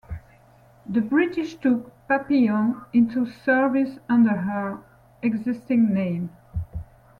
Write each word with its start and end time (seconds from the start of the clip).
The 0.89 0.99
British 0.99 1.57
took 1.57 1.91
"Papillon" 2.07 2.81
into 2.91 3.27
service 3.27 3.99
under 4.09 4.35
her 4.35 4.79
existing 5.21 5.93
name. 5.93 6.31